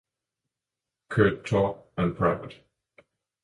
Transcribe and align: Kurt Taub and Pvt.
Kurt 1.09 1.45
Taub 1.45 1.83
and 1.95 2.15
Pvt. 2.15 2.53